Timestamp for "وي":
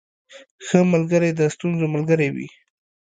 2.35-2.47